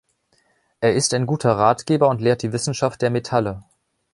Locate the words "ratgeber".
1.55-2.09